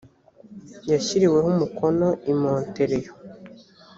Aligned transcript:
yashyiriweho 0.91 1.47
umukono 1.53 2.07
i 2.31 2.33
montreal 2.39 3.03